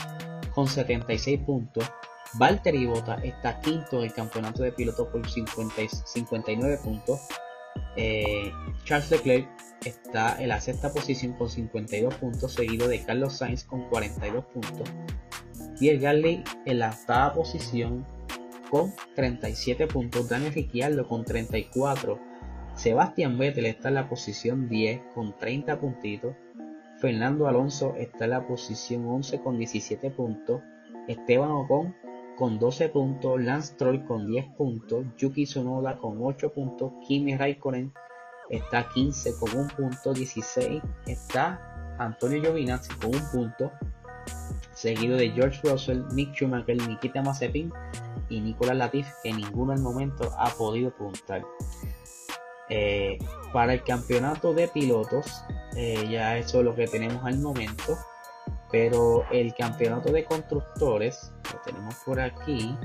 con 0.55 0.67
76 0.67 1.41
puntos. 1.41 1.85
Valtteri 2.35 2.87
Bota 2.87 3.15
está 3.25 3.61
quinto 3.61 3.99
en 3.99 4.05
el 4.05 4.13
campeonato 4.13 4.63
de 4.63 4.73
pilotos 4.73 5.09
por 5.09 5.29
59 5.29 6.79
puntos. 6.85 7.21
Eh, 7.97 8.53
Charles 8.85 9.11
Leclerc 9.11 9.49
está 9.85 10.41
en 10.43 10.49
la 10.49 10.61
sexta 10.61 10.93
posición 10.93 11.33
con 11.35 11.49
52 11.49 12.15
puntos, 12.15 12.53
seguido 12.53 12.89
de 12.89 13.03
Carlos 13.03 13.39
Sainz 13.39 13.65
con 13.65 13.89
42 13.89 14.45
puntos. 14.47 14.89
Pierre 15.79 15.99
Gasly 15.99 16.45
en 16.65 16.79
la 16.79 16.91
octava 16.91 17.35
posición 17.35 18.07
con 18.71 18.93
37 19.15 19.87
puntos. 19.87 20.29
Daniel 20.29 20.53
Ricciardo 20.53 21.09
con 21.09 21.25
34. 21.25 22.21
Sebastián 22.75 23.39
Vettel 23.39 23.67
está 23.67 23.89
en 23.89 23.95
la 23.95 24.09
posición 24.09 24.69
10 24.69 25.01
con 25.15 25.37
30 25.37 25.81
puntitos. 25.81 26.37
Fernando 27.01 27.49
Alonso 27.49 27.95
está 27.97 28.25
en 28.25 28.31
la 28.31 28.47
posición 28.47 29.07
11 29.07 29.41
con 29.41 29.59
17 29.59 30.11
puntos. 30.11 30.63
Esteban 31.07 31.51
Ocon 31.51 31.95
con 32.38 32.59
12 32.59 32.88
puntos. 32.90 33.40
Lance 33.40 33.75
Troll 33.76 34.04
con 34.07 34.26
10 34.26 34.54
puntos. 34.57 35.04
Yuki 35.16 35.45
Tsunoda 35.45 35.99
con 35.99 36.18
8 36.23 36.52
puntos. 36.52 36.92
Kimi 37.07 37.37
Raikkonen 37.37 37.92
está 38.49 38.88
15 38.88 39.35
con 39.38 39.57
1 39.57 39.68
punto. 39.76 40.12
16 40.12 40.83
está 41.07 41.97
Antonio 41.99 42.40
Giovinazzi 42.40 42.95
con 42.95 43.14
1 43.14 43.25
punto. 43.33 43.73
Seguido 44.73 45.16
de 45.16 45.30
George 45.30 45.61
Russell, 45.64 46.04
Mick 46.12 46.35
Schumacher, 46.35 46.76
Nikita 46.88 47.21
Mazepin 47.21 47.73
y 48.28 48.40
Nicolás 48.40 48.76
Latifi, 48.76 49.11
que 49.25 49.33
ninguno 49.33 49.73
al 49.73 49.80
momento 49.80 50.30
ha 50.38 50.50
podido 50.50 50.92
puntar. 50.92 51.42
Eh, 52.71 53.18
para 53.52 53.73
el 53.73 53.83
campeonato 53.83 54.52
de 54.52 54.68
pilotos, 54.68 55.42
eh, 55.75 56.07
ya 56.09 56.37
eso 56.37 56.59
es 56.59 56.64
lo 56.64 56.76
que 56.76 56.87
tenemos 56.87 57.25
al 57.25 57.38
momento. 57.38 57.97
Pero 58.71 59.25
el 59.31 59.55
campeonato 59.55 60.13
de 60.13 60.25
constructores, 60.25 61.33
lo 61.53 61.61
tenemos 61.61 61.95
por 62.05 62.21
aquí. 62.21 62.77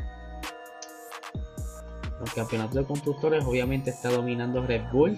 El 2.25 2.31
campeonato 2.33 2.77
de 2.77 2.85
constructores 2.85 3.43
obviamente 3.43 3.89
está 3.89 4.09
dominando 4.09 4.65
Red 4.65 4.83
Bull 4.93 5.17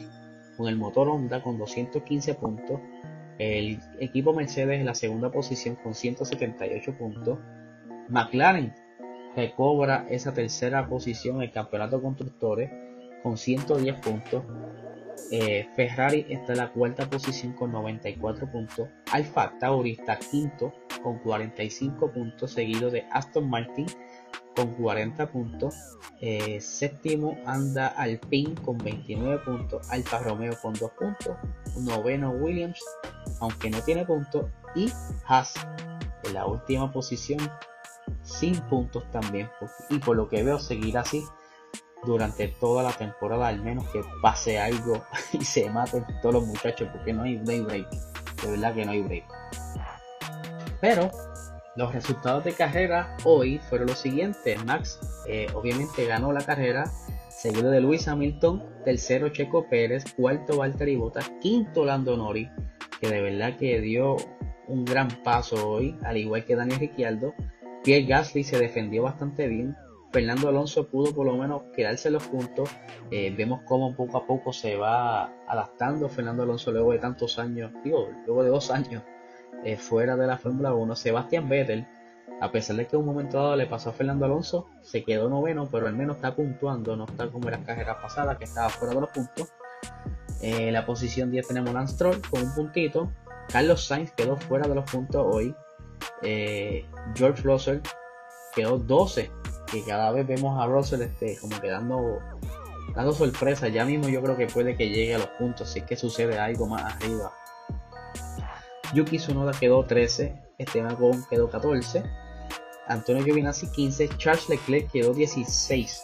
con 0.57 0.67
el 0.67 0.75
motor 0.75 1.10
Honda 1.10 1.43
con 1.43 1.57
215 1.57 2.34
puntos. 2.36 2.79
El 3.38 3.79
equipo 4.00 4.34
Mercedes 4.34 4.79
en 4.79 4.86
la 4.86 4.95
segunda 4.95 5.29
posición 5.29 5.75
con 5.75 5.93
178 5.93 6.98
puntos. 6.98 7.38
McLaren 8.10 8.74
recobra 9.36 10.07
esa 10.10 10.34
tercera 10.34 10.88
posición 10.88 11.38
en 11.38 11.43
el 11.43 11.51
campeonato 11.51 11.98
de 11.98 12.03
constructores 12.03 12.72
con 13.22 13.38
110 13.38 13.95
puntos. 14.00 14.43
Eh, 15.31 15.67
Ferrari 15.75 16.25
está 16.29 16.53
en 16.53 16.60
la 16.60 16.72
cuarta 16.72 17.10
posición 17.10 17.53
con 17.53 17.72
94 17.72 18.51
puntos. 18.51 18.89
Alfa 19.12 19.57
Tauri 19.60 19.91
está 19.91 20.17
quinto 20.19 20.74
con 21.01 21.19
45 21.19 22.12
puntos, 22.12 22.51
seguido 22.51 22.89
de 22.89 23.05
Aston 23.12 23.50
Martin 23.50 23.88
con 24.55 24.74
40 24.74 25.27
puntos. 25.31 25.75
Eh, 26.22 26.60
séptimo 26.62 27.38
anda 27.45 27.88
Alpine 27.88 28.55
con 28.63 28.77
29 28.77 29.39
puntos. 29.43 29.89
Alfa 29.89 30.19
Romeo 30.19 30.53
con 30.62 30.74
2 30.74 30.91
puntos. 30.91 31.36
Noveno 31.77 32.31
Williams, 32.31 32.79
aunque 33.39 33.69
no 33.69 33.81
tiene 33.81 34.05
puntos. 34.05 34.45
Y 34.75 34.91
Haas 35.27 35.53
en 36.24 36.34
la 36.34 36.45
última 36.45 36.91
posición 36.91 37.39
sin 38.24 38.60
puntos 38.62 39.10
también. 39.12 39.50
Y 39.89 40.00
por 40.00 40.15
lo 40.15 40.29
que 40.29 40.43
veo 40.43 40.60
seguir 40.60 40.98
así 40.98 41.24
durante 42.05 42.47
toda 42.47 42.83
la 42.83 42.91
temporada, 42.91 43.47
al 43.47 43.62
menos 43.62 43.85
que 43.89 44.01
pase 44.21 44.59
algo 44.59 45.03
y 45.33 45.43
se 45.43 45.69
maten 45.69 46.05
todos 46.21 46.35
los 46.35 46.45
muchachos, 46.45 46.89
porque 46.91 47.13
no 47.13 47.24
hay, 47.24 47.38
break. 47.38 47.89
De 48.43 48.51
verdad 48.51 48.74
que 48.74 48.85
no 48.85 48.91
hay 48.91 49.01
break. 49.01 49.25
Pero 50.81 51.09
los 51.75 51.93
resultados 51.93 52.43
de 52.43 52.53
carrera 52.53 53.17
hoy 53.24 53.59
fueron 53.69 53.88
los 53.88 54.00
siguientes. 54.00 54.63
Max 54.65 55.00
eh, 55.27 55.47
obviamente 55.53 56.05
ganó 56.05 56.31
la 56.31 56.41
carrera, 56.41 56.85
seguido 57.29 57.69
de 57.71 57.81
Luis 57.81 58.07
Hamilton, 58.07 58.63
tercero 58.83 59.29
Checo 59.29 59.67
Pérez, 59.67 60.03
cuarto 60.15 60.57
Valtteri 60.57 60.95
Bottas, 60.95 61.31
quinto 61.41 61.85
Lando 61.85 62.15
Norris, 62.15 62.50
que 63.01 63.09
de 63.09 63.21
verdad 63.21 63.57
que 63.57 63.81
dio 63.81 64.17
un 64.67 64.85
gran 64.85 65.09
paso 65.24 65.69
hoy, 65.69 65.97
al 66.03 66.17
igual 66.17 66.45
que 66.45 66.55
Daniel 66.55 66.79
Ricciardo. 66.79 67.33
Pierre 67.83 68.05
Gasly 68.05 68.43
se 68.43 68.57
defendió 68.57 69.03
bastante 69.03 69.47
bien, 69.47 69.75
Fernando 70.15 70.48
Alonso 70.48 70.88
pudo 70.88 71.13
por 71.13 71.25
lo 71.25 71.36
menos 71.36 71.63
quedarse 71.75 72.10
los 72.10 72.25
puntos. 72.25 72.69
Eh, 73.12 73.36
vemos 73.38 73.63
cómo 73.65 73.93
poco 73.98 74.17
a 74.17 74.25
poco 74.25 74.53
se 74.53 74.77
va 74.77 75.25
adaptando 75.45 76.07
Fernando 76.07 76.43
Alonso 76.43 76.72
luego 76.72 76.93
de 76.93 77.00
tantos 77.00 77.37
años, 77.37 77.74
digo, 77.83 78.07
luego 78.25 78.44
de 78.46 78.50
dos 78.50 78.72
años 78.72 79.03
eh, 79.66 79.75
fuera 79.75 80.16
de 80.16 80.25
la 80.25 80.37
Fórmula 80.37 80.74
1. 80.74 80.96
Sebastián 80.96 81.50
Vettel, 81.50 81.85
a 82.39 82.50
pesar 82.50 82.77
de 82.77 82.87
que 82.87 82.96
un 82.96 83.05
momento 83.05 83.35
dado 83.39 83.57
le 83.57 83.66
pasó 83.66 83.89
a 83.89 83.92
Fernando 83.92 84.24
Alonso, 84.24 84.70
se 84.83 85.03
quedó 85.03 85.27
noveno, 85.27 85.68
pero 85.70 85.85
al 85.85 85.94
menos 85.98 86.16
está 86.16 86.33
puntuando, 86.33 86.96
no 86.96 87.03
está 87.03 87.27
como 87.29 87.50
en 87.50 87.55
las 87.55 87.66
carreras 87.66 87.98
pasadas 88.01 88.37
que 88.37 88.46
estaba 88.46 88.70
fuera 88.70 88.94
de 88.94 89.01
los 89.01 89.09
puntos. 89.09 89.51
En 90.42 90.72
la 90.72 90.85
posición 90.85 91.29
10 91.29 91.46
tenemos 91.46 91.74
Lance 91.74 91.96
Stroll 91.96 92.22
con 92.29 92.42
un 92.42 92.55
puntito. 92.55 93.11
Carlos 93.51 93.85
Sainz 93.85 94.13
quedó 94.13 94.37
fuera 94.37 94.66
de 94.66 94.75
los 94.75 94.89
puntos 94.89 95.25
hoy. 95.29 95.53
Eh, 96.22 96.85
George 97.16 97.42
Russell 97.44 97.79
quedó 98.55 98.77
12 98.77 99.29
que 99.75 99.83
cada 99.83 100.11
vez 100.11 100.25
vemos 100.25 100.57
a 100.57 100.68
Russell 100.68 101.01
este, 101.01 101.38
como 101.40 101.59
que 101.59 101.70
dando, 101.70 102.20
dando 102.96 103.11
sorpresa. 103.11 103.68
Ya 103.68 103.85
mismo 103.85 104.07
yo 104.07 104.22
creo 104.22 104.38
que 104.38 104.48
puede 104.48 104.75
que 104.75 104.90
llegue 104.90 105.16
a 105.16 105.20
los 105.20 105.27
puntos 105.27 105.70
si 105.70 105.79
es 105.79 105.85
que 105.85 105.96
sucede 105.96 106.40
algo 106.40 106.68
más 106.68 106.96
arriba. 106.96 107.33
Yuki 108.94 109.18
Tsunoda 109.18 109.51
quedó 109.51 109.83
13, 109.83 110.42
Esteban 110.57 110.94
Ocon 110.94 111.25
quedó 111.29 111.50
14, 111.50 112.03
Antonio 112.88 113.24
Giovinazzi 113.24 113.70
15, 113.72 114.09
Charles 114.18 114.48
Leclerc 114.48 114.92
quedó 114.92 115.14
16. 115.14 116.03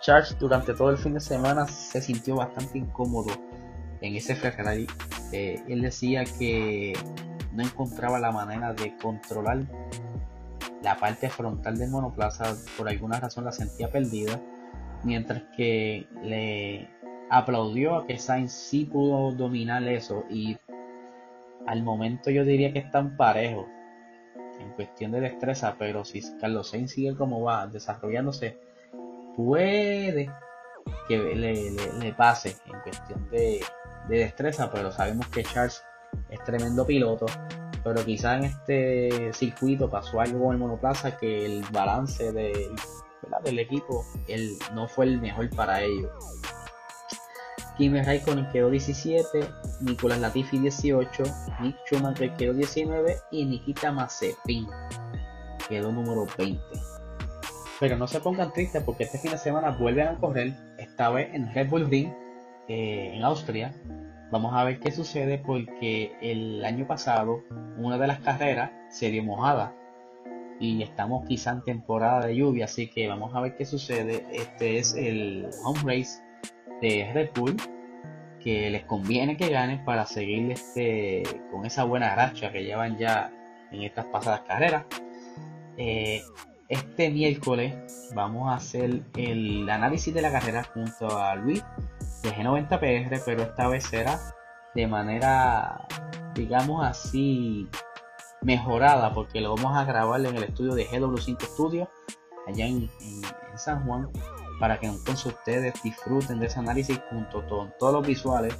Charles 0.00 0.38
durante 0.38 0.72
todo 0.72 0.90
el 0.90 0.96
fin 0.96 1.14
de 1.14 1.20
semana 1.20 1.66
se 1.66 2.00
sintió 2.00 2.36
bastante 2.36 2.78
incómodo 2.78 3.30
en 4.00 4.16
ese 4.16 4.34
Ferrari. 4.34 4.86
Eh, 5.32 5.62
él 5.68 5.82
decía 5.82 6.24
que 6.24 6.94
no 7.52 7.62
encontraba 7.62 8.18
la 8.18 8.32
manera 8.32 8.72
de 8.72 8.96
controlar 8.96 9.66
la 10.82 10.96
parte 10.96 11.28
frontal 11.28 11.78
del 11.78 11.90
monoplaza 11.90 12.54
por 12.76 12.88
alguna 12.88 13.20
razón 13.20 13.44
la 13.44 13.52
sentía 13.52 13.90
perdida, 13.90 14.40
mientras 15.04 15.42
que 15.56 16.06
le 16.22 16.88
aplaudió 17.30 17.96
a 17.96 18.06
que 18.06 18.18
Sainz 18.18 18.52
sí 18.52 18.84
pudo 18.84 19.32
dominar 19.32 19.82
eso. 19.84 20.24
Y 20.30 20.58
al 21.66 21.82
momento 21.82 22.30
yo 22.30 22.44
diría 22.44 22.72
que 22.72 22.80
están 22.80 23.16
parejos 23.16 23.66
en 24.58 24.70
cuestión 24.72 25.12
de 25.12 25.20
destreza, 25.20 25.76
pero 25.78 26.04
si 26.04 26.22
Carlos 26.38 26.70
Sainz 26.70 26.92
sigue 26.92 27.14
como 27.14 27.42
va 27.42 27.66
desarrollándose, 27.66 28.58
puede 29.36 30.30
que 31.08 31.18
le, 31.18 32.12
pase 32.14 32.56
en 32.66 32.80
cuestión 32.80 33.28
de, 33.30 33.60
de 34.08 34.18
destreza, 34.18 34.70
pero 34.70 34.90
sabemos 34.90 35.28
que 35.28 35.42
Charles 35.44 35.82
es 36.30 36.42
tremendo 36.44 36.86
piloto 36.86 37.26
pero 37.82 38.04
quizá 38.04 38.36
en 38.36 38.44
este 38.44 39.32
circuito 39.32 39.88
pasó 39.88 40.20
algo 40.20 40.44
con 40.44 40.52
el 40.52 40.58
monoplaza 40.58 41.16
que 41.16 41.46
el 41.46 41.64
balance 41.72 42.32
de, 42.32 42.70
del 43.44 43.58
equipo 43.58 44.04
él, 44.28 44.56
no 44.74 44.88
fue 44.88 45.06
el 45.06 45.20
mejor 45.20 45.48
para 45.50 45.82
ellos. 45.82 46.10
Kimi 47.76 48.02
Raikkonen 48.02 48.50
quedó 48.52 48.68
17, 48.68 49.26
Nicolás 49.80 50.20
Latifi 50.20 50.58
18, 50.58 51.22
Nick 51.60 51.76
Schumacher 51.86 52.34
quedó 52.36 52.52
19 52.52 53.16
y 53.30 53.44
Nikita 53.46 53.90
Mazepin 53.90 54.66
quedó 55.68 55.90
número 55.90 56.26
20. 56.36 56.60
Pero 57.78 57.96
no 57.96 58.06
se 58.06 58.20
pongan 58.20 58.52
tristes 58.52 58.82
porque 58.84 59.04
este 59.04 59.18
fin 59.18 59.30
de 59.30 59.38
semana 59.38 59.70
vuelven 59.70 60.08
a 60.08 60.18
correr, 60.18 60.54
esta 60.76 61.08
vez 61.08 61.34
en 61.34 61.54
Red 61.54 61.70
Bull 61.70 61.88
Ring, 61.88 62.12
eh, 62.68 63.14
en 63.14 63.24
Austria, 63.24 63.74
Vamos 64.30 64.54
a 64.54 64.62
ver 64.62 64.78
qué 64.78 64.92
sucede 64.92 65.38
porque 65.38 66.12
el 66.20 66.64
año 66.64 66.86
pasado 66.86 67.42
una 67.76 67.98
de 67.98 68.06
las 68.06 68.20
carreras 68.20 68.70
se 68.88 69.10
dio 69.10 69.24
mojada 69.24 69.74
y 70.60 70.82
estamos 70.82 71.26
quizá 71.26 71.52
en 71.52 71.62
temporada 71.62 72.26
de 72.26 72.36
lluvia, 72.36 72.66
así 72.66 72.86
que 72.86 73.08
vamos 73.08 73.34
a 73.34 73.40
ver 73.40 73.56
qué 73.56 73.64
sucede. 73.64 74.24
Este 74.32 74.78
es 74.78 74.94
el 74.94 75.48
home 75.64 75.80
race 75.80 76.22
de 76.80 77.10
Red 77.12 77.30
Bull 77.34 77.56
que 78.40 78.70
les 78.70 78.84
conviene 78.84 79.36
que 79.36 79.48
ganen 79.48 79.84
para 79.84 80.06
seguir 80.06 80.52
este, 80.52 81.22
con 81.50 81.66
esa 81.66 81.84
buena 81.84 82.14
racha 82.14 82.52
que 82.52 82.62
llevan 82.62 82.98
ya 82.98 83.32
en 83.72 83.82
estas 83.82 84.06
pasadas 84.06 84.42
carreras. 84.42 84.84
Eh, 85.76 86.22
este 86.68 87.10
miércoles 87.10 87.74
vamos 88.14 88.48
a 88.48 88.54
hacer 88.54 89.02
el 89.16 89.68
análisis 89.68 90.14
de 90.14 90.22
la 90.22 90.30
carrera 90.30 90.62
junto 90.62 91.18
a 91.18 91.34
Luis 91.34 91.64
de 92.22 92.30
G90PR, 92.30 93.22
pero 93.24 93.42
esta 93.42 93.68
vez 93.68 93.84
será 93.84 94.18
de 94.74 94.86
manera, 94.86 95.86
digamos 96.34 96.84
así, 96.86 97.68
mejorada, 98.42 99.12
porque 99.12 99.40
lo 99.40 99.54
vamos 99.54 99.76
a 99.76 99.84
grabar 99.84 100.24
en 100.24 100.36
el 100.36 100.44
estudio 100.44 100.74
de 100.74 100.86
GW5 100.86 101.42
Studio, 101.42 101.88
allá 102.46 102.66
en, 102.66 102.90
San 103.56 103.84
Juan, 103.84 104.08
para 104.58 104.78
que 104.78 104.86
entonces 104.86 105.26
ustedes 105.26 105.74
disfruten 105.82 106.40
de 106.40 106.46
ese 106.46 106.60
análisis 106.60 106.98
junto 107.10 107.46
con 107.46 107.74
todos 107.78 107.92
los 107.92 108.06
visuales 108.06 108.56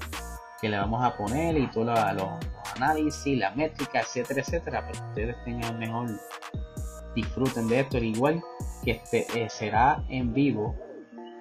que 0.60 0.68
le 0.68 0.76
vamos 0.76 1.02
a 1.02 1.16
poner 1.16 1.56
y 1.56 1.68
todos 1.68 1.86
los, 1.86 2.28
análisis, 2.76 3.38
la 3.38 3.52
métrica, 3.52 4.00
etcétera, 4.00 4.40
etcétera, 4.40 4.80
para 4.82 4.92
que 4.92 5.08
ustedes 5.08 5.44
tengan 5.44 5.78
mejor 5.78 6.10
disfruten 7.14 7.68
de 7.68 7.80
esto, 7.80 7.96
al 7.96 8.04
igual 8.04 8.42
que 8.84 8.92
este, 8.92 9.26
eh, 9.34 9.48
será 9.48 10.04
en 10.08 10.34
vivo 10.34 10.76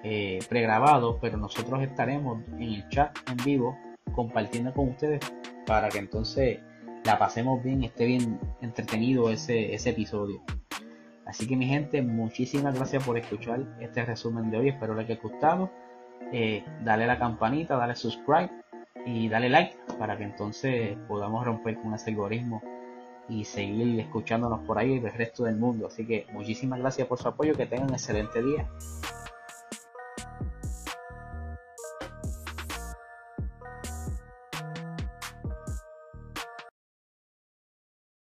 eh, 0.02 0.38
pregrabado, 0.48 1.18
pero 1.20 1.36
nosotros 1.36 1.82
estaremos 1.82 2.42
en 2.52 2.62
el 2.62 2.88
chat 2.88 3.16
en 3.28 3.36
vivo 3.44 3.76
compartiendo 4.12 4.72
con 4.72 4.90
ustedes 4.90 5.20
para 5.66 5.88
que 5.88 5.98
entonces 5.98 6.60
la 7.04 7.18
pasemos 7.18 7.62
bien, 7.62 7.84
esté 7.84 8.06
bien 8.06 8.38
entretenido 8.60 9.30
ese, 9.30 9.74
ese 9.74 9.90
episodio. 9.90 10.42
Así 11.26 11.46
que 11.46 11.56
mi 11.56 11.66
gente, 11.66 12.02
muchísimas 12.02 12.74
gracias 12.74 13.04
por 13.04 13.16
escuchar 13.16 13.64
este 13.80 14.04
resumen 14.04 14.50
de 14.50 14.58
hoy, 14.58 14.68
espero 14.70 14.94
les 14.94 15.08
haya 15.08 15.20
gustado 15.20 15.70
eh, 16.32 16.64
dale 16.84 17.06
la 17.06 17.18
campanita, 17.18 17.76
dale 17.76 17.96
subscribe 17.96 18.50
y 19.04 19.28
dale 19.28 19.48
like 19.48 19.76
para 19.98 20.16
que 20.16 20.24
entonces 20.24 20.96
podamos 21.08 21.44
romper 21.44 21.80
con 21.80 21.94
ese 21.94 22.10
algoritmo 22.10 22.62
y 23.28 23.44
seguir 23.44 24.00
escuchándonos 24.00 24.60
por 24.60 24.78
ahí 24.78 24.98
el 24.98 25.12
resto 25.12 25.44
del 25.44 25.56
mundo. 25.56 25.86
Así 25.86 26.06
que 26.06 26.26
muchísimas 26.32 26.78
gracias 26.78 27.08
por 27.08 27.18
su 27.18 27.28
apoyo, 27.28 27.54
que 27.54 27.66
tengan 27.66 27.88
un 27.88 27.94
excelente 27.94 28.42
día. 28.42 28.68